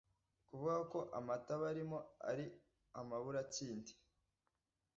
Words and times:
kuvuga 0.49 0.77
ko 0.91 0.99
amata 1.17 1.53
barimo 1.61 1.97
ari 2.29 2.45
amabura 2.99 3.41
Kindi. 3.53 3.91